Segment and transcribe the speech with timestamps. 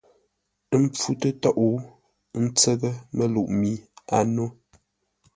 [0.75, 1.57] Ə́ pfú tə́tóʼ,
[2.35, 3.71] ə́ ntsə́ghʼə́ məluʼ mi
[4.15, 4.45] a nó.